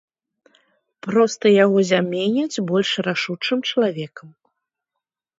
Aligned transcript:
Проста 1.07 1.45
яго 1.65 1.79
заменяць 1.89 2.63
больш 2.71 2.89
рашучым 3.09 3.61
чалавекам. 3.69 4.27